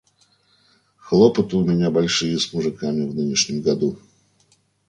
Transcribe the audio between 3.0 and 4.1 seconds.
в нынешнем году.